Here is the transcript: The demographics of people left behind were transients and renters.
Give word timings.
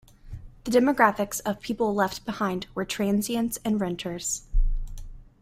The 0.63 0.71
demographics 0.71 1.41
of 1.45 1.61
people 1.61 1.93
left 1.93 2.25
behind 2.25 2.65
were 2.73 2.85
transients 2.85 3.59
and 3.63 3.79
renters. 3.79 4.47